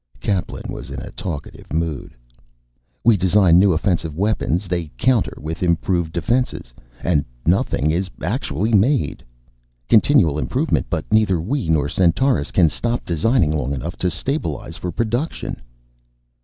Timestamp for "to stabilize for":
13.97-14.91